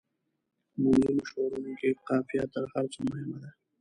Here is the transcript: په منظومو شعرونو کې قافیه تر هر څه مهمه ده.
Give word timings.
په 0.71 0.77
منظومو 0.83 1.23
شعرونو 1.31 1.71
کې 1.79 1.89
قافیه 2.07 2.45
تر 2.53 2.63
هر 2.73 2.85
څه 2.93 2.99
مهمه 3.09 3.37
ده. 3.43 3.49